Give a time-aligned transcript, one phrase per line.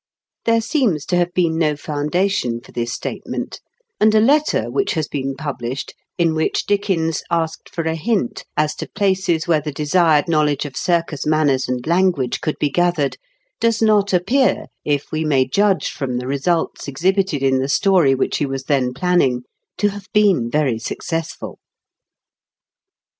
[0.45, 3.61] There seems to have been no foundation for this state ment,
[3.99, 8.73] and a letter which has been published, in which Dickens asked for a hint as
[8.77, 13.17] to places where the desired knowledge of circus manners and language could be gathered,
[13.59, 18.37] does not appear, if we may judge from the results exhibited in the story which
[18.39, 19.43] he was then planning,
[19.77, 21.59] to have been very successful.